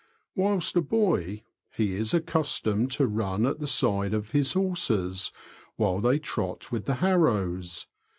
[0.35, 5.31] ''Whilst a boy, he is accustomed to run at the side of his horses
[5.75, 7.85] while they trot with the harrows.